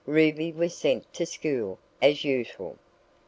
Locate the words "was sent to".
0.51-1.27